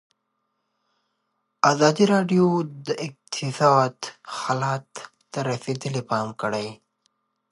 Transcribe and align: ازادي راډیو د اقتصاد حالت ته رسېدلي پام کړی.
ازادي 1.71 2.03
راډیو 2.13 2.45
د 2.87 2.87
اقتصاد 3.07 3.97
حالت 4.37 4.89
ته 5.31 5.39
رسېدلي 5.51 6.01
پام 6.09 6.27
کړی. 6.41 6.67